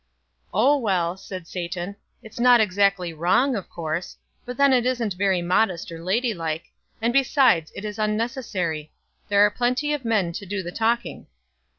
"Oh, 0.51 0.79
well," 0.79 1.15
said 1.15 1.47
Satan, 1.47 1.95
"it's 2.23 2.39
not 2.39 2.59
exactly 2.59 3.13
wrong, 3.13 3.55
of 3.55 3.69
course; 3.69 4.17
but 4.45 4.57
then 4.57 4.73
it 4.73 4.83
isn't 4.83 5.13
very 5.13 5.43
modest 5.43 5.91
or 5.91 6.03
ladylike; 6.03 6.63
and, 7.03 7.13
besides, 7.13 7.71
it 7.75 7.85
is 7.85 7.99
unnecessary. 7.99 8.91
There 9.29 9.45
are 9.45 9.51
plenty 9.51 9.93
of 9.93 10.03
men 10.03 10.31
to 10.31 10.45
do 10.47 10.63
the 10.63 10.71
talking." 10.71 11.27